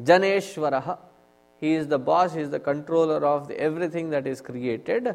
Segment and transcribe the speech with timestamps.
[0.00, 0.98] Janeshwaraha.
[1.60, 5.14] He is the boss, he is the controller of the, everything that is created.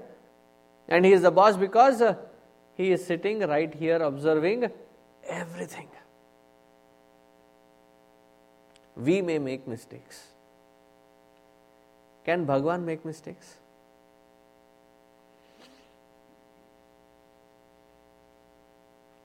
[0.87, 2.15] And he is the boss because uh,
[2.75, 4.69] he is sitting right here observing
[5.27, 5.89] everything.
[8.95, 10.27] We may make mistakes.
[12.23, 13.55] Can Bhagwan make mistakes?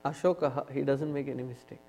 [0.05, 1.79] Ashoka, he doesn't make any mistake.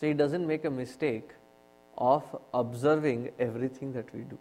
[0.00, 1.32] So he doesn't make a mistake
[1.98, 2.24] of
[2.54, 4.38] observing everything that we do.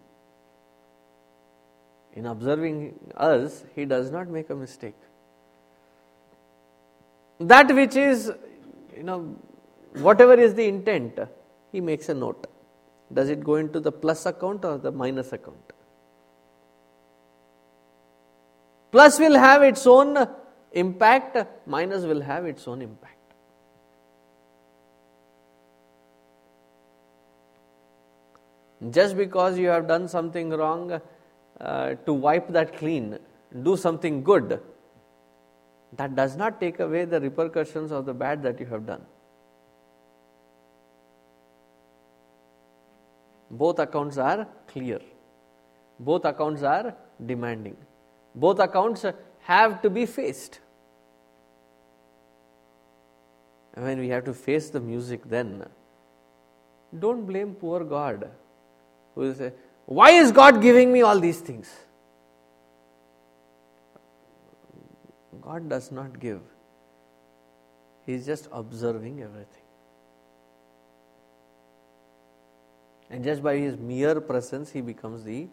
[2.13, 4.95] In observing us, he does not make a mistake.
[7.41, 8.31] That which is,
[8.95, 9.35] you know,
[9.97, 11.19] whatever is the intent,
[11.73, 12.47] he makes a note.
[13.13, 15.73] Does it go into the plus account or the minus account?
[18.93, 20.25] Plus will have its own
[20.71, 21.37] impact,
[21.67, 23.18] minus will have its own impact.
[28.91, 31.01] Just because you have done something wrong,
[31.59, 33.19] uh, to wipe that clean,
[33.63, 34.61] do something good,
[35.93, 39.01] that does not take away the repercussions of the bad that you have done.
[43.51, 45.01] Both accounts are clear.
[45.99, 47.75] Both accounts are demanding.
[48.33, 49.05] Both accounts
[49.39, 50.59] have to be faced.
[53.73, 55.65] When we have to face the music, then
[56.97, 58.29] don't blame poor God
[59.19, 59.51] who will say,
[59.85, 61.69] Why is God giving me all these things?
[65.41, 66.41] God does not give,
[68.05, 69.65] He is just observing everything.
[73.09, 75.47] And just by His mere presence, He becomes the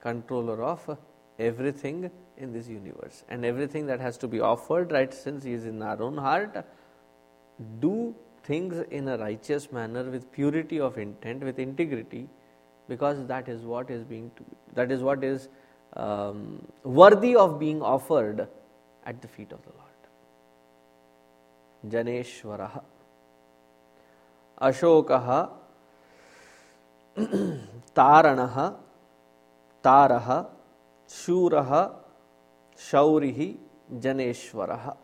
[0.00, 0.98] controller of
[1.38, 3.22] everything in this universe.
[3.28, 6.64] And everything that has to be offered, right, since He is in our own heart,
[7.80, 12.28] do things in a righteous manner with purity of intent, with integrity,
[12.88, 15.48] because that is what is being, to, that is what is
[15.94, 18.48] um, worthy of being offered
[19.06, 19.84] at the feet of the Lord.
[21.88, 22.82] Janeshwaraha.
[24.60, 25.50] Ashokaha.
[27.94, 28.76] Taranaha.
[29.82, 30.46] Taraha.
[31.08, 31.92] Shuraha.
[32.76, 33.56] Shaurihi.
[33.94, 34.96] Janeshwaraha.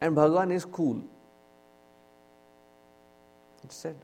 [0.00, 1.02] And Bhagavan is cool.
[3.64, 3.96] It said.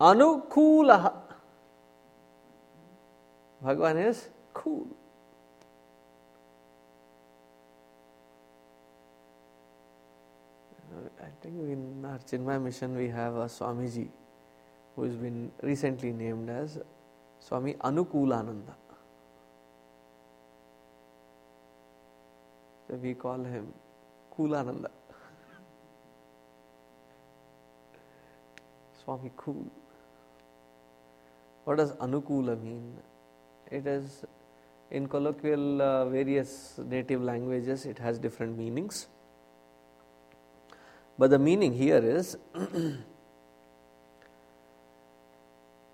[0.00, 1.12] Anukula.
[3.62, 4.86] Bhagavan is cool.
[11.20, 14.08] I think in our Chinmaya mission we have a Swamiji
[14.96, 16.78] who has been recently named as
[17.38, 18.74] Swami Anukulananda.
[22.88, 23.72] So we call him
[24.36, 24.90] Kulananda.
[29.04, 29.70] Swami Cool.
[31.70, 32.98] What does Anukula mean?
[33.70, 34.24] It is
[34.90, 39.06] in colloquial uh, various native languages, it has different meanings.
[41.16, 42.36] But the meaning here is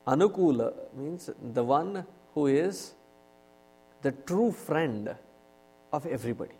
[0.06, 2.94] Anukula means the one who is
[4.00, 5.14] the true friend
[5.92, 6.56] of everybody.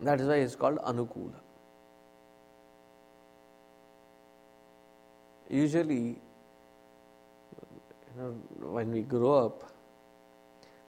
[0.00, 1.49] That is why it's called Anukula.
[5.50, 6.16] Usually,
[8.06, 8.30] you know,
[8.60, 9.72] when we grow up,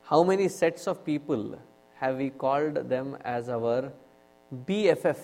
[0.04, 1.58] how many sets of people
[1.96, 3.92] have we called them as our
[4.54, 5.18] BFF?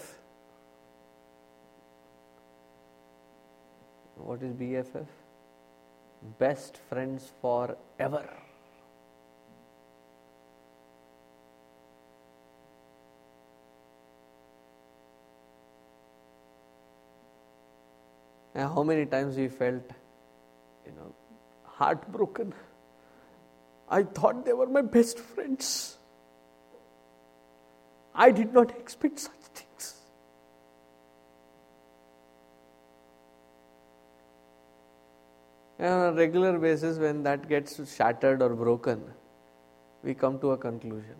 [4.16, 5.06] What is BFF?
[6.38, 8.28] Best friends forever.
[18.58, 19.84] And how many times we felt,
[20.84, 21.14] you know,
[21.64, 22.52] heartbroken.
[23.88, 25.96] I thought they were my best friends.
[28.12, 29.94] I did not expect such things.
[35.78, 39.04] And on a regular basis, when that gets shattered or broken,
[40.02, 41.14] we come to a conclusion.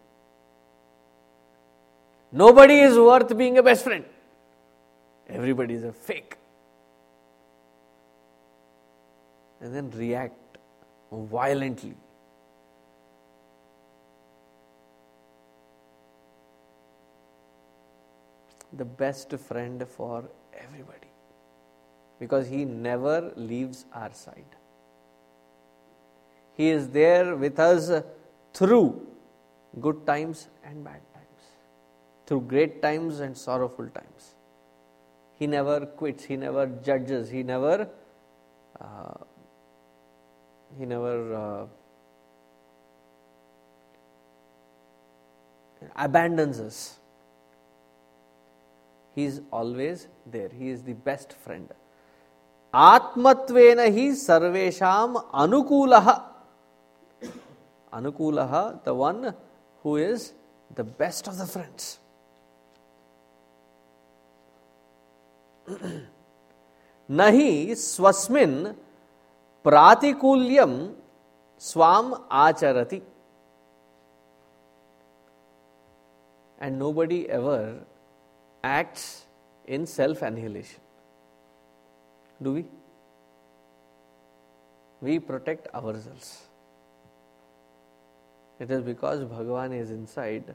[2.32, 4.04] Nobody is worth being a best friend.
[5.28, 6.34] Everybody is a fake.
[9.60, 10.58] And then react
[11.10, 11.96] violently.
[18.72, 20.24] the best friend for
[20.56, 21.08] everybody
[22.20, 24.56] because He never leaves our side.
[26.54, 28.02] He is there with us
[28.52, 29.06] through
[29.80, 31.44] good times and bad times,
[32.26, 34.34] through great times and sorrowful times.
[35.38, 37.88] He never quits, he never judges, he never.
[38.80, 39.14] Uh,
[40.77, 41.65] he never uh,
[45.95, 46.99] abandons us.
[49.15, 50.49] He is always there.
[50.49, 51.69] He is the best friend.
[52.73, 55.93] आत्मत्वेन ही सर्वेशम अनुकूल
[57.93, 58.39] अनुकूल
[58.85, 59.33] the one
[59.85, 60.31] who is
[60.77, 61.99] the best of the friends
[67.09, 68.73] नहीं स्वस्मिन
[69.68, 70.72] ಪ್ರಾತಿಕೂಲ್ಯಂ
[71.70, 72.06] ಸ್ವಾಂ
[72.44, 73.00] ಆಚರತಿ
[76.60, 77.58] and nobody ever
[78.78, 79.24] acts
[79.66, 80.80] in self annihilation.
[82.40, 82.64] Do we?
[85.00, 86.28] We protect ourselves.
[88.58, 90.54] It is because Bhagavan is inside,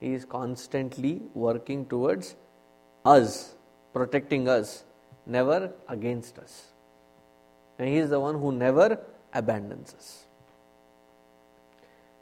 [0.00, 2.36] He is constantly working towards
[3.04, 3.54] us,
[3.92, 4.84] protecting us,
[5.26, 6.54] never against us.
[7.78, 8.98] And He is the one who never
[9.32, 10.24] abandons us.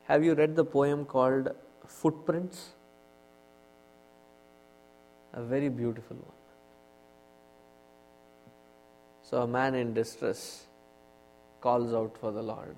[0.04, 1.50] Have you read the poem called
[1.86, 2.70] Footprints?
[5.32, 6.30] A very beautiful one.
[9.22, 10.66] So, a man in distress
[11.60, 12.76] calls out for the Lord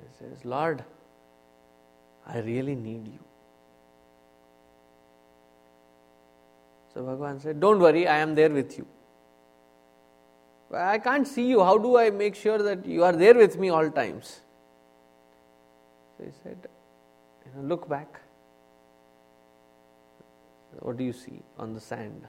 [0.00, 0.84] he says, Lord,
[2.26, 3.24] I really need you.
[6.92, 8.86] So, Bhagavan said, Don't worry, I am there with you.
[10.72, 11.62] I can't see you.
[11.64, 14.40] How do I make sure that you are there with me all times?
[16.16, 16.68] So he said,
[17.46, 18.20] you know, Look back.
[20.80, 22.26] What do you see on the sand?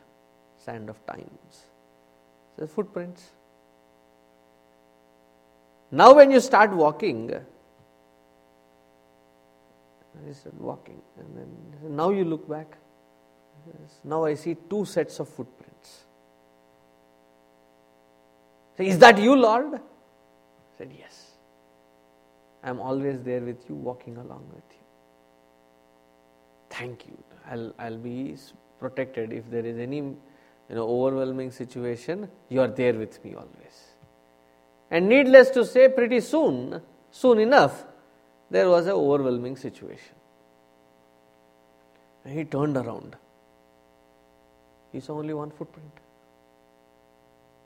[0.58, 1.66] Sand of times.
[2.58, 3.30] So footprints.
[5.92, 7.30] Now, when you start walking,
[10.28, 12.78] he said, walking, and then now you look back.
[14.04, 16.04] Now I see two sets of footprints.
[18.69, 19.76] So, is that you, Lord?
[19.76, 19.80] I
[20.78, 21.30] said, Yes.
[22.64, 24.86] I am always there with you, walking along with you.
[26.70, 27.18] Thank you.
[27.50, 28.36] I'll, I'll be
[28.80, 30.18] protected if there is any you
[30.70, 32.30] know, overwhelming situation.
[32.50, 33.94] You are there with me always.
[34.92, 37.86] And needless to say, pretty soon, soon enough,
[38.50, 40.16] there was an overwhelming situation.
[42.26, 43.16] And he turned around.
[44.92, 45.92] He saw only one footprint.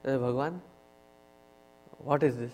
[0.04, 0.62] Said, Bhagwan,
[2.04, 2.52] what is this?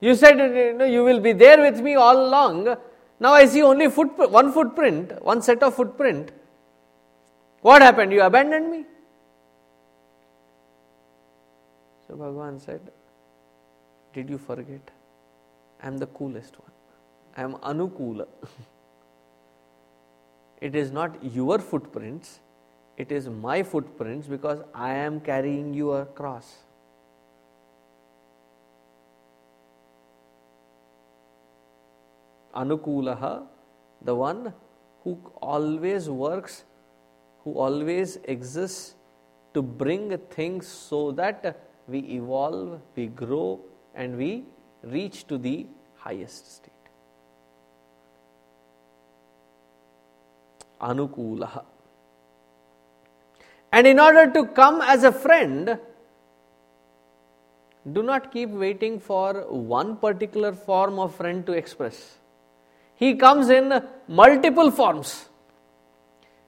[0.00, 2.76] You said you, know, you will be there with me all along.
[3.20, 6.32] Now I see only foot, one footprint, one set of footprint.
[7.60, 8.12] What happened?
[8.12, 8.84] You abandoned me?
[12.08, 12.80] So Bhagavan said,
[14.12, 14.90] Did you forget?
[15.80, 16.72] I am the coolest one.
[17.36, 18.26] I am Anukula.
[20.60, 22.40] it is not your footprints,
[22.96, 26.56] it is my footprints because I am carrying you across.
[32.54, 33.44] Anukulaha,
[34.02, 34.52] the one
[35.04, 36.64] who always works,
[37.44, 38.94] who always exists
[39.54, 43.60] to bring things so that we evolve, we grow,
[43.94, 44.44] and we
[44.82, 46.72] reach to the highest state.
[50.80, 51.64] Anukulaha.
[53.72, 55.78] And in order to come as a friend,
[57.90, 62.18] do not keep waiting for one particular form of friend to express.
[63.02, 65.28] He comes in multiple forms.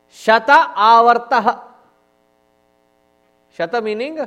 [0.09, 1.63] Shata avartaha.
[3.59, 4.21] Shata meaning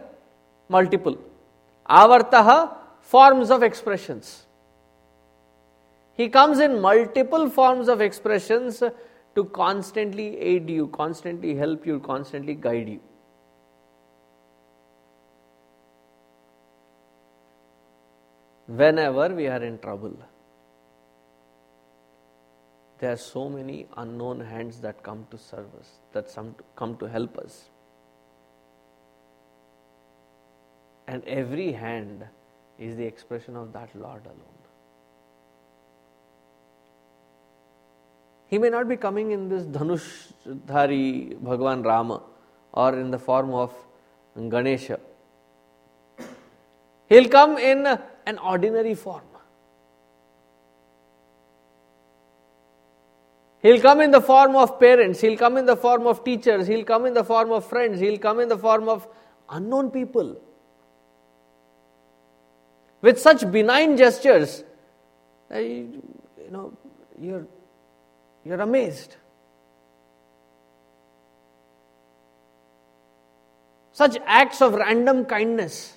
[0.67, 1.17] multiple.
[1.89, 4.45] Avartaha forms of expressions.
[6.15, 8.83] He comes in multiple forms of expressions
[9.35, 12.99] to constantly aid you, constantly help you, constantly guide you.
[18.67, 20.17] Whenever we are in trouble,
[22.99, 26.35] there are so many unknown hands that come to serve us, that
[26.75, 27.69] come to help us.
[31.07, 32.25] And every hand
[32.79, 34.57] is the expression of that Lord alone.
[38.47, 42.23] He may not be coming in this Dhanush-dhari Bhagwan Rama
[42.71, 43.73] or in the form of
[44.35, 44.99] Ganesha.
[47.09, 49.21] He'll come in an ordinary form.
[53.61, 56.85] He'll come in the form of parents, he'll come in the form of teachers, he'll
[56.85, 59.07] come in the form of friends, he'll come in the form of
[59.49, 60.39] unknown people.
[63.01, 64.63] With such benign gestures,
[65.51, 66.01] you
[66.51, 66.73] know,
[67.19, 67.47] you're,
[68.45, 69.15] you're amazed.
[73.91, 75.96] Such acts of random kindness.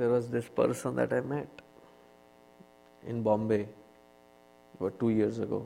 [0.00, 1.60] There was this person that I met
[3.06, 3.66] in Bombay
[4.78, 5.58] about two years ago.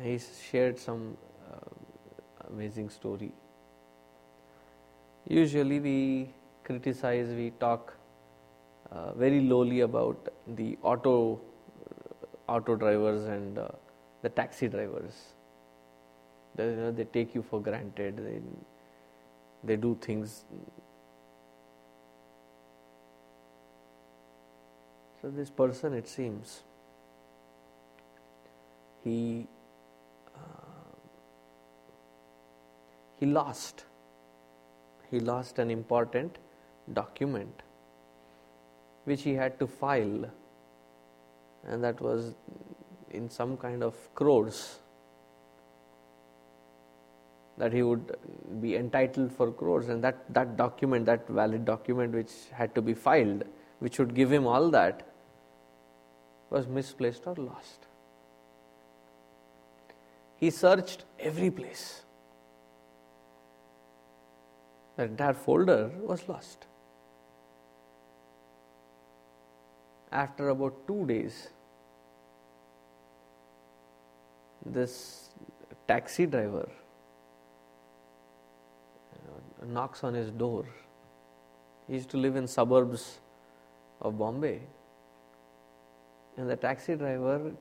[0.00, 1.16] He shared some
[1.50, 3.32] uh, amazing story.
[5.26, 6.30] Usually, we
[6.62, 7.94] criticize, we talk
[8.92, 11.40] uh, very lowly about the auto
[11.90, 13.68] uh, auto drivers and uh,
[14.22, 15.14] the taxi drivers.
[16.54, 18.18] They, you know, they take you for granted.
[18.18, 18.40] They
[19.64, 20.44] they do things.
[25.26, 26.62] So this person, it seems,
[29.02, 29.48] he
[30.36, 30.94] uh,
[33.18, 33.82] he lost.
[35.10, 36.38] He lost an important
[36.92, 37.64] document
[39.02, 40.30] which he had to file,
[41.64, 42.32] and that was
[43.10, 44.78] in some kind of crores
[47.58, 48.16] that he would
[48.60, 52.94] be entitled for crores and that, that document that valid document which had to be
[52.94, 53.44] filed
[53.80, 55.15] which would give him all that
[56.50, 57.86] was misplaced or lost
[60.38, 62.02] he searched every place
[64.96, 66.66] the entire folder was lost.
[70.10, 71.48] After about two days,
[74.64, 75.28] this
[75.86, 76.68] taxi driver
[79.66, 80.64] knocks on his door.
[81.88, 83.18] He used to live in suburbs
[84.00, 84.60] of Bombay.
[86.36, 87.52] And the taxi driver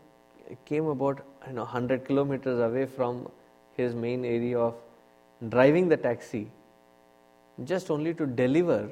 [0.65, 3.27] came about you know 100 kilometers away from
[3.77, 4.75] his main area of
[5.49, 6.47] driving the taxi
[7.63, 8.89] just only to deliver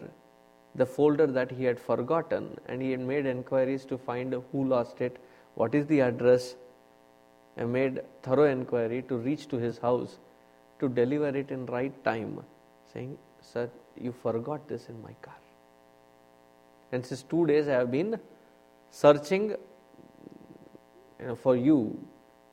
[0.76, 5.02] the folder that he had forgotten and he had made enquiries to find who lost
[5.02, 5.18] it,
[5.56, 6.56] what is the address,
[7.58, 10.18] and made thorough enquiry to reach to his house
[10.80, 12.44] to deliver it in right time,
[12.92, 13.70] saying, Sir,
[14.00, 15.36] you forgot this in my car.
[16.92, 18.20] And since two days I have been
[18.90, 19.56] searching
[21.24, 21.98] you know, for you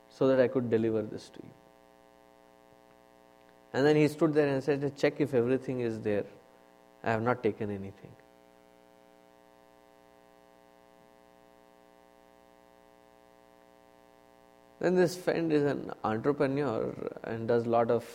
[0.09, 1.53] so that I could deliver this to you.
[3.73, 6.25] And then he stood there and said, Check if everything is there.
[7.03, 8.11] I have not taken anything.
[14.79, 16.93] Then this friend is an entrepreneur
[17.23, 18.05] and does a lot of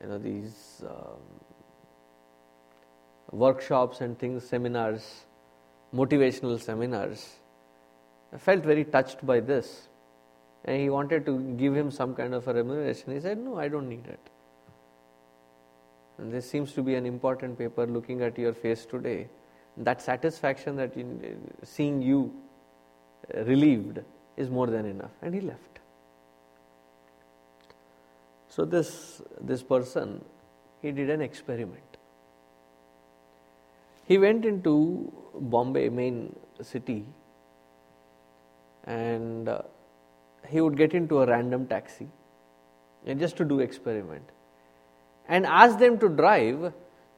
[0.00, 1.20] you know these um,
[3.30, 5.24] workshops and things, seminars,
[5.94, 7.36] motivational seminars.
[8.38, 9.88] Felt very touched by this,
[10.64, 13.12] and he wanted to give him some kind of a remuneration.
[13.12, 14.30] He said, "No, I don't need it."
[16.16, 19.28] And this seems to be an important paper looking at your face today.
[19.76, 22.34] That satisfaction that in, seeing you
[23.34, 24.00] uh, relieved
[24.36, 25.10] is more than enough.
[25.20, 25.80] And he left.
[28.48, 30.24] So this this person,
[30.80, 31.98] he did an experiment.
[34.04, 37.04] He went into Bombay, main city,
[38.84, 39.62] and uh,
[40.48, 42.08] he would get into a random taxi,
[43.06, 44.24] and just to do experiment
[45.28, 46.72] and ask them to drive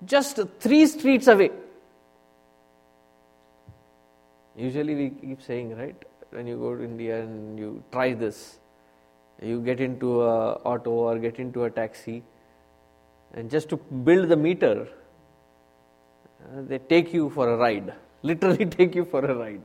[0.04, 1.50] just three streets away.
[4.56, 5.96] Usually we keep saying, right,
[6.30, 8.58] when you go to India and you try this,
[9.42, 12.22] you get into a auto or get into a taxi,
[13.32, 14.86] and just to build the meter,
[16.44, 17.92] uh, they take you for a ride,
[18.22, 19.62] literally take you for a ride.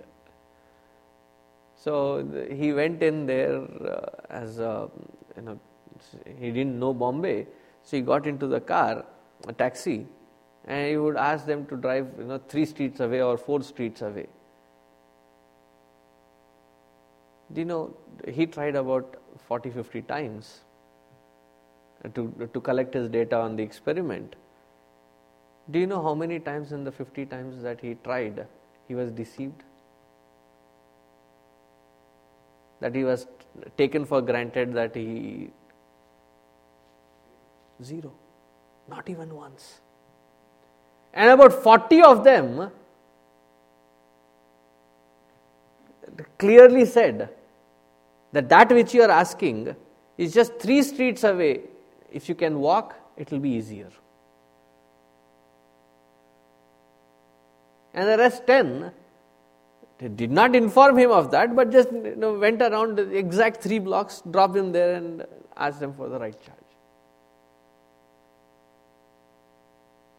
[1.84, 4.90] So he went in there uh, as a,
[5.38, 5.60] you know,
[6.38, 7.48] he didn't know Bombay,
[7.84, 9.06] so he got into the car,
[9.48, 10.06] a taxi,
[10.66, 14.02] and he would ask them to drive, you know, three streets away or four streets
[14.02, 14.28] away.
[17.54, 17.96] Do you know,
[18.28, 19.16] he tried about
[19.48, 20.60] 40, 50 times
[22.14, 24.36] to, to collect his data on the experiment.
[25.72, 28.46] Do you know how many times in the 50 times that he tried,
[28.88, 29.64] he was deceived?
[32.80, 33.28] That he was
[33.78, 35.50] taken for granted that he
[37.84, 38.12] Zero.
[38.90, 39.80] Not even once.
[41.14, 42.72] And about 40 of them
[46.38, 47.30] clearly said
[48.32, 49.76] that that which you are asking
[50.18, 51.62] is just three streets away.
[52.12, 53.90] If you can walk, it will be easier.
[57.94, 58.92] And the rest 10
[60.00, 63.62] They did not inform him of that, but just you know, went around the exact
[63.62, 65.26] three blocks, dropped him there, and
[65.58, 66.58] asked them for the right charge.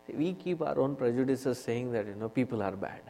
[0.07, 3.01] See, we keep our own prejudices saying that you know people are bad.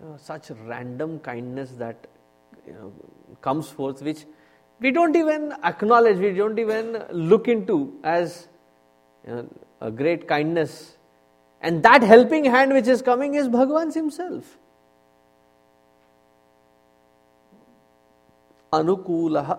[0.00, 2.06] You know, such random kindness that
[2.68, 2.92] you know,
[3.40, 4.26] comes forth, which
[4.78, 8.46] we don't even acknowledge, we don't even look into as
[9.26, 9.48] you know,
[9.80, 10.96] a great kindness
[11.60, 14.56] and that helping hand which is coming is Bhagavan himself.
[18.72, 19.58] Anukulaha.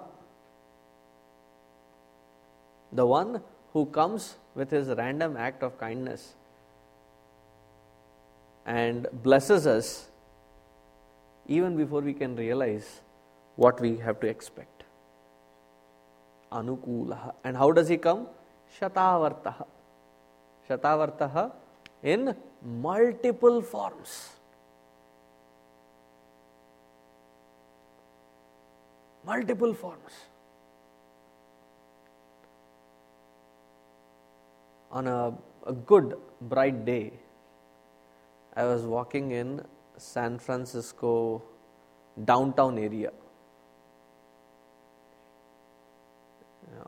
[2.92, 3.42] The one
[3.74, 6.34] who comes with his random act of kindness
[8.66, 10.10] and blesses us
[11.48, 13.02] even before we can realize
[13.56, 14.84] what we have to expect.
[16.52, 17.34] Anukulaha.
[17.44, 18.28] And how does he come?
[18.80, 19.66] Shatavartaha.
[20.70, 21.52] Shatavartaha
[22.04, 24.30] in multiple forms.
[29.26, 30.14] Multiple forms.
[34.92, 35.34] On a,
[35.66, 37.14] a good, bright day,
[38.56, 39.62] I was walking in
[39.98, 41.42] San Francisco
[42.26, 43.12] downtown area.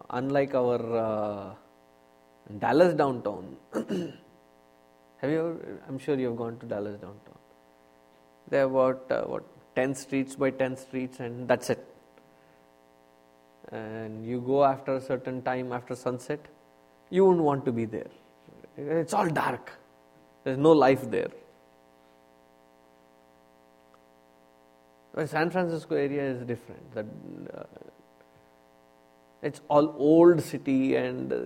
[0.09, 1.53] Unlike our uh,
[2.59, 3.55] Dallas downtown,
[5.23, 7.37] Have you ever, I'm sure you have gone to Dallas downtown.
[8.49, 9.43] There are about uh, what
[9.73, 11.87] 10 streets by 10 streets, and that's it.
[13.71, 16.45] And you go after a certain time after sunset,
[17.09, 18.09] you won't want to be there.
[18.75, 19.71] It's all dark.
[20.43, 21.31] There's no life there.
[25.15, 26.93] But San Francisco area is different.
[26.95, 27.05] That
[27.57, 27.63] uh,
[29.41, 31.37] it's all old city, and uh,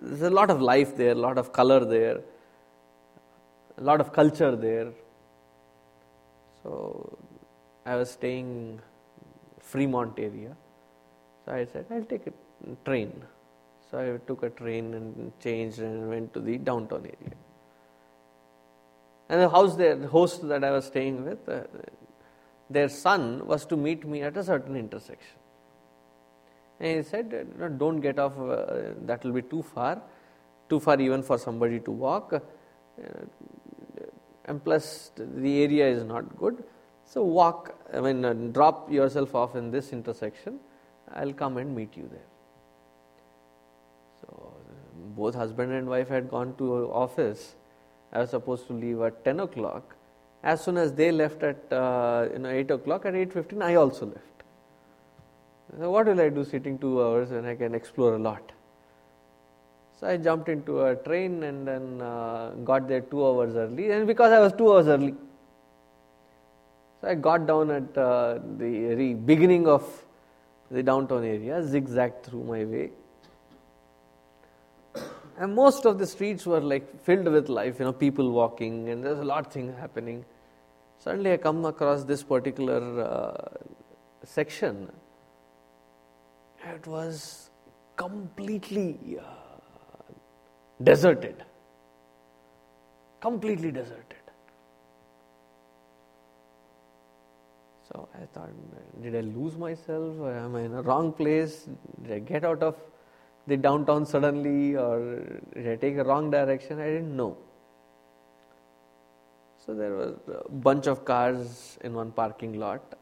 [0.00, 2.22] there's a lot of life there, a lot of color there
[3.78, 4.92] a lot of culture there.
[6.62, 7.18] So
[7.84, 8.80] I was staying
[9.60, 10.56] Fremont area.
[11.44, 12.32] So I said, I'll take a
[12.84, 13.22] train.
[13.90, 17.34] So I took a train and changed and went to the downtown area.
[19.28, 21.62] And the house there, the host that I was staying with, uh,
[22.70, 25.38] their son was to meet me at a certain intersection.
[26.80, 30.00] And he said, no, Don't get off, uh, that will be too far,
[30.68, 32.32] too far even for somebody to walk.
[32.32, 32.40] Uh,
[34.46, 36.64] and plus the area is not good.
[37.04, 40.58] So walk, I mean, uh, drop yourself off in this intersection.
[41.14, 42.26] I'll come and meet you there.
[44.20, 44.54] So
[45.16, 47.54] both husband and wife had gone to office.
[48.12, 49.94] I was supposed to leave at ten o'clock.
[50.42, 53.74] As soon as they left at uh, you know eight o'clock, at eight fifteen, I
[53.74, 54.42] also left.
[55.78, 58.52] So what will I do sitting two hours when I can explore a lot?
[59.98, 63.90] So I jumped into a train and then uh, got there two hours early.
[63.90, 65.14] And because I was two hours early,
[67.00, 69.84] so I got down at uh, the beginning of
[70.70, 72.90] the downtown area, zigzagged through my way.
[75.38, 79.04] And most of the streets were like filled with life, you know, people walking, and
[79.04, 80.24] there's a lot of things happening.
[80.98, 83.48] Suddenly, I come across this particular uh,
[84.24, 84.90] section.
[86.64, 87.50] It was
[87.96, 89.45] completely uh,
[90.82, 91.44] deserted.
[93.20, 94.16] Completely deserted.
[97.88, 98.50] So I thought,
[99.02, 100.16] did I lose myself?
[100.20, 101.68] Am I in a wrong place?
[102.02, 102.76] Did I get out of
[103.46, 105.22] the downtown suddenly or
[105.54, 106.80] did I take a wrong direction?
[106.80, 107.36] I didn't know.
[109.64, 112.94] So there was a bunch of cars in one parking lot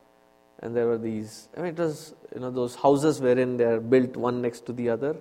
[0.60, 3.80] and there were these, I mean it was, you know, those houses wherein they are
[3.80, 5.16] built one next to the other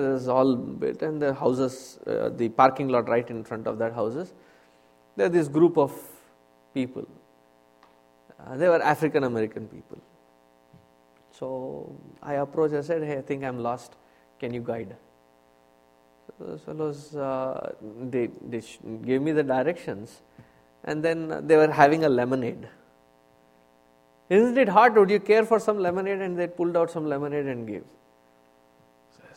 [0.00, 3.78] this is all built, and the houses, uh, the parking lot right in front of
[3.78, 4.32] that houses.
[5.16, 5.92] There this group of
[6.74, 7.06] people.
[8.40, 9.98] Uh, they were African American people.
[11.30, 12.74] So I approached.
[12.74, 13.96] I said, "Hey, I think I'm lost.
[14.40, 14.96] Can you guide?"
[16.26, 17.72] So those fellows uh,
[18.10, 18.62] they they
[19.02, 20.22] gave me the directions,
[20.84, 22.68] and then they were having a lemonade.
[24.30, 24.94] Isn't it hot?
[24.94, 26.20] Would you care for some lemonade?
[26.20, 27.84] And they pulled out some lemonade and gave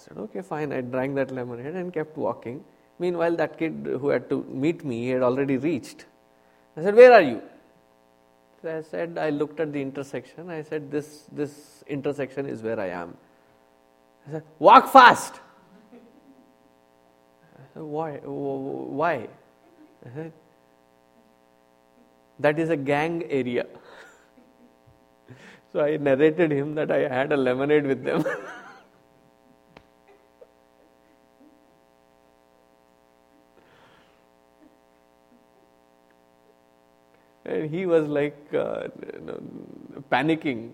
[0.08, 0.72] said, okay, fine.
[0.72, 2.64] I drank that lemonade and kept walking.
[2.99, 6.06] Meanwhile, that kid who had to meet me had already reached.
[6.78, 7.41] I said, where are you?
[8.62, 10.49] So I said, I looked at the intersection.
[10.49, 13.18] I said, this, this intersection is where I am.
[14.28, 15.36] I said, walk fast.
[15.93, 18.18] I said, why?
[18.18, 19.28] Why?
[20.06, 20.34] I said,
[22.39, 23.66] that is a gang area.
[25.72, 28.24] so I narrated him that I had a lemonade with them.
[37.56, 38.88] And he was like uh,
[40.12, 40.72] panicking.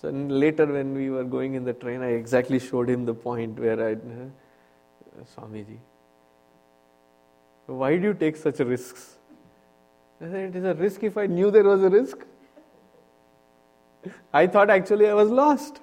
[0.00, 3.58] So later, when we were going in the train, I exactly showed him the point
[3.58, 5.78] where I, uh, Swamiji,
[7.66, 9.18] why do you take such risks?
[10.20, 12.24] I said, it is a risk if I knew there was a risk.
[14.32, 15.80] I thought actually I was lost.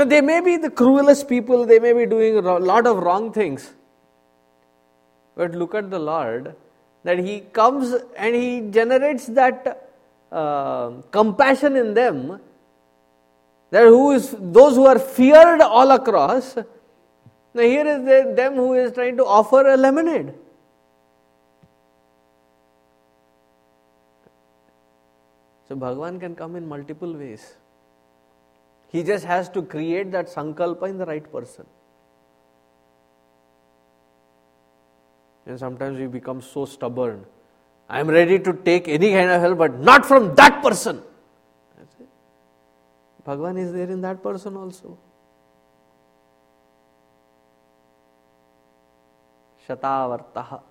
[0.00, 3.34] Now, they may be the cruelest people, they may be doing a lot of wrong
[3.34, 3.70] things.
[5.36, 6.56] But look at the Lord,
[7.04, 9.90] that He comes and He generates that
[10.32, 12.40] uh, compassion in them,
[13.70, 16.56] that who is those who are feared all across.
[16.56, 20.32] Now, here is the, them who is trying to offer a lemonade.
[25.68, 27.56] So, Bhagwan can come in multiple ways.
[28.90, 31.66] He just has to create that sankalpa in the right person.
[35.46, 37.24] And sometimes we become so stubborn.
[37.88, 41.02] I am ready to take any kind of help, but not from that person.
[43.24, 44.98] Bhagwan is there in that person also.
[49.68, 50.62] Shatavartaha.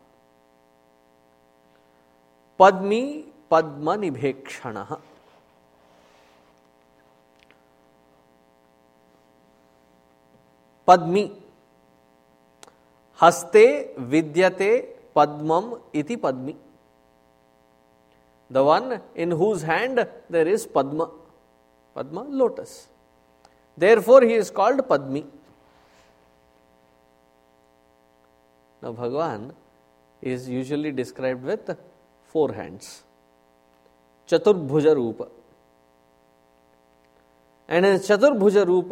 [2.60, 5.00] Padmi Padma Nibhekshanaha.
[10.90, 11.26] Padmi.
[13.20, 13.66] हस्ते
[14.12, 14.72] विद्यते
[15.16, 16.56] पद्मम इति Padmi.
[18.52, 20.00] The one in whose hand
[20.32, 21.06] there is padma.
[21.96, 22.72] Padma lotus
[24.02, 25.24] therefore he is called Padmi
[28.82, 29.52] Bhagwan
[30.24, 31.72] is usually described with
[32.36, 32.88] four hands
[34.30, 35.22] chaturbhuj roop
[37.70, 38.90] and चतुर्भुज रूप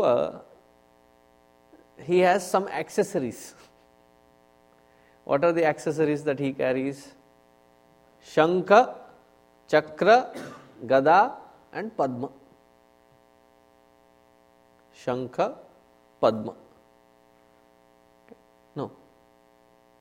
[2.04, 3.56] he has some accessories.
[5.24, 7.14] What are the accessories that he carries?
[8.26, 8.95] Shankha,
[9.68, 10.34] Chakra,
[10.86, 11.34] Gada,
[11.74, 12.30] and Padma.
[14.95, 15.56] Shankha,
[16.22, 16.54] Padma.
[18.76, 18.91] No.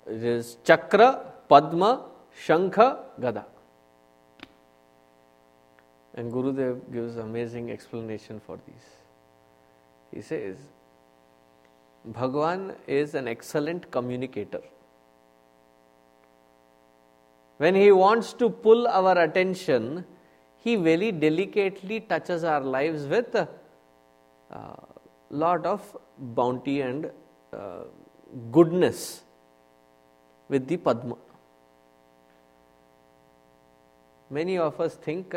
[0.07, 2.05] It is Chakra, Padma,
[2.47, 3.47] Shankha, Gada.
[6.15, 8.87] And Gurudev gives amazing explanation for these.
[10.15, 10.57] He says,
[12.07, 14.61] Bhagwan is an excellent communicator.
[17.59, 20.05] When he wants to pull our attention,
[20.57, 23.49] he very delicately touches our lives with a
[24.53, 24.77] uh,
[25.31, 27.11] lot of bounty and
[27.53, 27.85] uh,
[28.53, 29.23] goodness
[30.49, 31.17] with the Padma.
[34.31, 35.35] Many of us think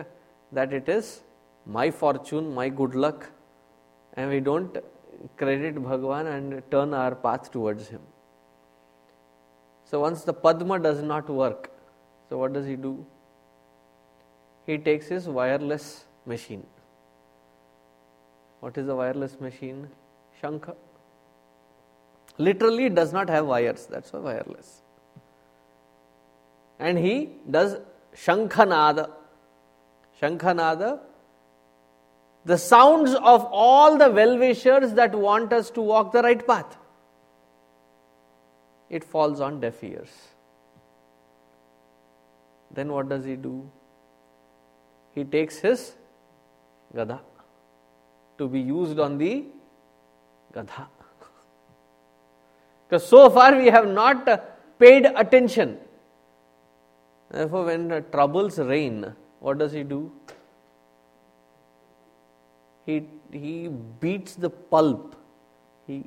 [0.51, 1.21] that it is
[1.65, 3.29] my fortune, my good luck,
[4.13, 4.75] and we don't
[5.37, 8.01] credit Bhagwan and turn our path towards Him.
[9.89, 11.71] So once the Padma does not work,
[12.29, 13.05] so what does he do?
[14.67, 16.65] He takes his wireless machine.
[18.59, 19.89] What is a wireless machine?
[20.41, 20.75] Shankha.
[22.37, 24.83] Literally does not have wires, that's why wireless.
[26.77, 27.77] And he does
[28.15, 29.09] Shankhanada.
[30.21, 30.99] Shankhanada
[32.45, 36.77] the sounds of all the well wishers that want us to walk the right path.
[38.89, 40.09] It falls on deaf ears.
[42.71, 43.69] Then what does he do?
[45.13, 45.93] He takes his
[46.95, 47.19] gada
[48.37, 49.45] to be used on the
[50.53, 50.87] gada.
[52.87, 55.77] Because so far we have not paid attention.
[57.29, 60.11] Therefore, when troubles reign, what does he do?
[62.89, 62.97] He,
[63.31, 63.67] he
[63.99, 65.15] beats the pulp.
[65.87, 66.03] He,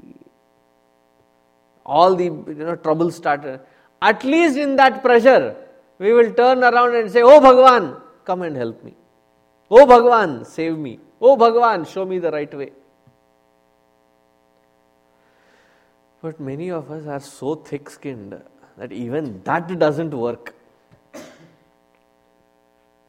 [1.85, 3.61] all the you know, trouble started.
[4.01, 5.57] At least in that pressure,
[5.99, 8.95] we will turn around and say, Oh Bhagwan, come and help me.
[9.71, 10.99] Oh Bhagwan, save me.
[11.21, 12.73] Oh Bhagwan, show me the right way.
[16.21, 18.41] But many of us are so thick skinned
[18.77, 20.55] that even that doesn't work.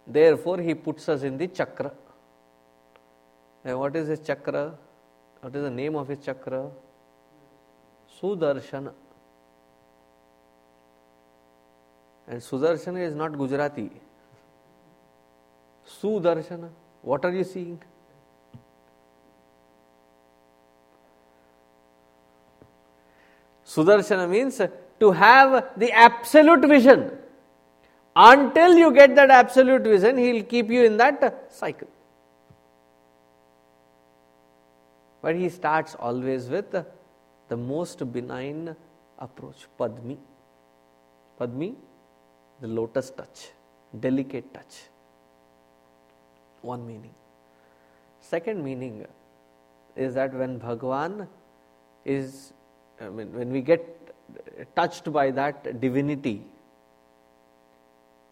[0.05, 1.91] Therefore, he puts us in the chakra.
[3.63, 4.73] What is his chakra?
[5.41, 6.69] What is the name of his chakra?
[8.21, 8.91] Sudarshana.
[12.27, 13.89] And Sudarshana is not Gujarati.
[15.87, 16.69] Sudarshana.
[17.01, 17.81] What are you seeing?
[23.65, 24.61] Sudarshana means
[24.99, 27.11] to have the absolute vision.
[28.15, 31.87] Until you get that absolute vision, he will keep you in that cycle.
[35.23, 36.71] But he starts always with
[37.47, 38.75] the most benign
[39.17, 40.17] approach, Padmi.
[41.39, 41.75] Padmi,
[42.59, 43.51] the lotus touch,
[43.97, 44.81] delicate touch.
[46.61, 47.13] One meaning.
[48.19, 49.05] Second meaning
[49.95, 51.27] is that when Bhagwan
[52.03, 52.51] is,
[52.99, 53.85] I mean, when we get
[54.75, 56.41] touched by that divinity,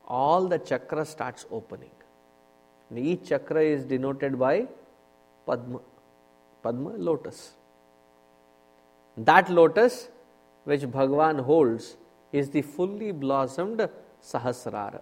[0.07, 1.91] all the chakra starts opening.
[2.89, 4.67] And each chakra is denoted by
[5.45, 5.79] Padma.
[6.63, 7.51] Padma, lotus.
[9.17, 10.09] That lotus
[10.63, 11.97] which Bhagwan holds
[12.31, 13.89] is the fully blossomed
[14.23, 15.01] Sahasrara.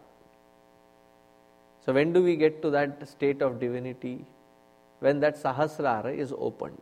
[1.85, 4.25] So, when do we get to that state of divinity?
[4.99, 6.81] When that Sahasrara is opened.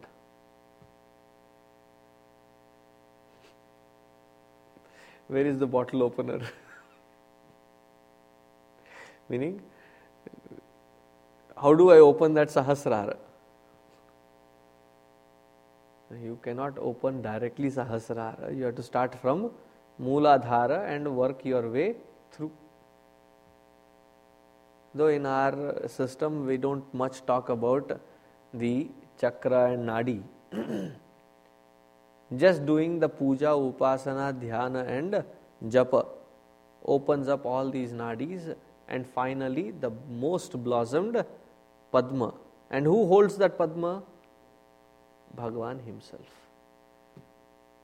[5.28, 6.40] Where is the bottle opener?
[9.30, 9.62] Meaning,
[11.62, 13.18] how do I open that Sahasrara?
[16.12, 18.56] You cannot open directly Sahasrara.
[18.56, 19.52] You have to start from
[20.02, 21.96] Mooladhara and work your way
[22.32, 22.52] through.
[24.96, 28.00] Though in our system we don't much talk about
[28.54, 28.90] the
[29.20, 30.22] chakra and nadi.
[32.38, 35.24] Just doing the puja, upasana, dhyana, and
[35.66, 36.06] japa
[36.86, 38.56] opens up all these nadis,
[38.88, 41.24] and finally, the most blossomed
[41.92, 42.34] Padma.
[42.70, 44.04] And who holds that Padma?
[45.36, 46.28] Bhagavan himself.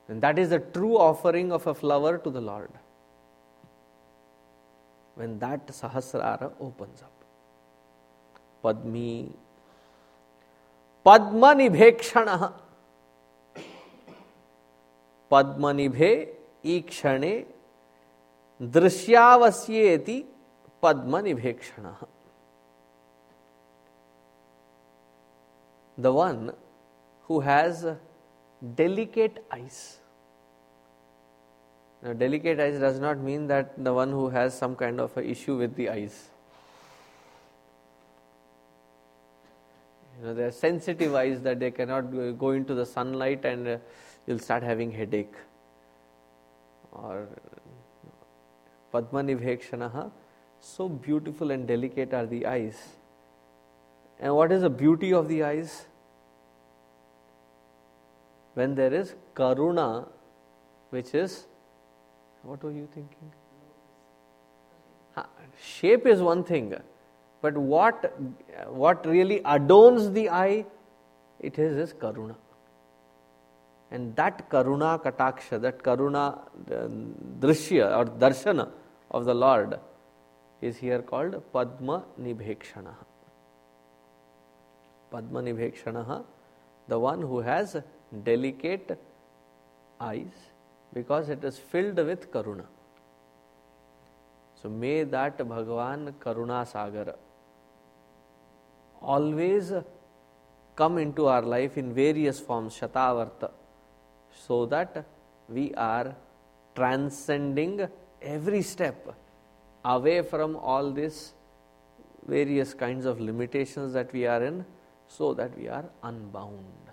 [0.08, 2.70] And that is the true offering of a flower to the Lord.
[5.14, 7.12] When that Sahasrara opens up.
[8.62, 9.32] Padmi.
[11.04, 12.52] Padmanibhekshana.
[15.30, 16.28] Padmanibhe
[16.64, 17.46] ikshane
[18.60, 20.24] दृश्यावस्येति
[20.82, 21.94] Padmanibhekshana
[25.96, 26.52] the one
[27.26, 27.86] who has
[28.74, 29.98] delicate eyes.
[32.02, 35.24] Now, delicate eyes does not mean that the one who has some kind of a
[35.24, 36.28] issue with the eyes.
[40.18, 42.02] You know, they are sensitive eyes that they cannot
[42.38, 43.78] go into the sunlight and uh,
[44.26, 45.34] you'll start having headache.
[46.92, 47.26] Or
[48.92, 50.12] Padmanibhekshanaha,
[50.60, 52.76] so beautiful and delicate are the eyes.
[54.20, 55.86] And what is the beauty of the eyes?
[58.54, 60.08] When there is karuna,
[60.90, 61.46] which is
[62.42, 63.32] what were you thinking?
[65.14, 65.26] Ha,
[65.60, 66.74] shape is one thing,
[67.40, 68.14] but what
[68.68, 70.64] what really adorns the eye,
[71.40, 72.36] it is this karuna.
[73.90, 76.38] And that karuna kataksha, that karuna
[76.70, 76.88] uh,
[77.40, 78.70] drishya or darshana
[79.10, 79.78] of the Lord
[80.60, 82.94] is here called Padma Nibhekshana.
[85.10, 86.24] Padma Nibhekshana,
[86.88, 87.76] the one who has
[88.22, 88.98] delicate
[90.00, 90.50] eyes
[90.92, 92.66] because it is filled with karuna.
[94.62, 97.16] So may that Bhagavan Karuna Sagar
[99.02, 99.72] always
[100.74, 103.50] come into our life in various forms, Shatavarta,
[104.46, 105.04] so that
[105.48, 106.16] we are
[106.74, 107.86] transcending
[108.22, 109.14] every step
[109.84, 111.34] away from all these
[112.26, 114.64] various kinds of limitations that we are in,
[115.08, 116.83] so that we are unbound.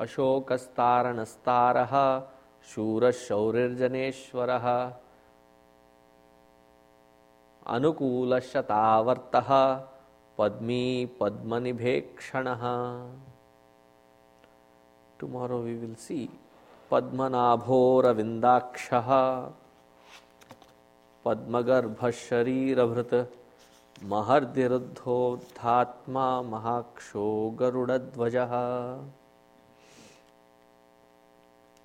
[0.00, 1.94] अशोकस्तारणस्तारः
[2.70, 4.66] शूरशौरिर्जनेश्वरः।
[7.66, 9.50] अनुकूलशतावर्तः
[10.38, 12.62] पद्मी पद्मनिभेक्षणः
[15.20, 16.28] tomorrow we will see
[16.90, 19.08] पद्मनाभोरविन्दाक्षः
[21.24, 23.14] पद्मगर्भशरीरभृत्
[24.12, 27.26] महर्दिरुद्धोद्धात्मा महाक्षो
[27.60, 28.52] गरुडध्वजः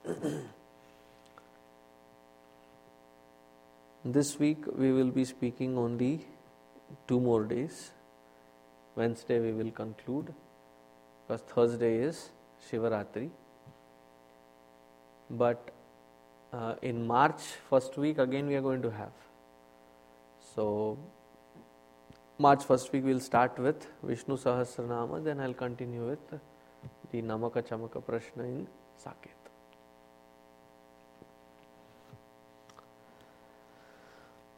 [4.04, 6.26] this week we will be speaking only
[7.08, 7.92] two more days.
[8.96, 10.34] Wednesday we will conclude
[11.28, 12.32] because Thursday is
[12.70, 13.30] Shivaratri.
[15.30, 15.72] But
[16.52, 19.14] uh, in March, first week, again we are going to have.
[20.56, 20.98] So,
[22.38, 26.40] March first week we'll start with Vishnu Sahasranama, then I'll continue with
[27.12, 28.68] the Namaka Chamaka Prashna in
[29.04, 29.43] Saket.